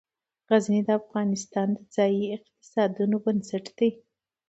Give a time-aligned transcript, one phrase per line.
[0.51, 3.89] غزني د افغانستان د ځایي اقتصادونو بنسټ دی.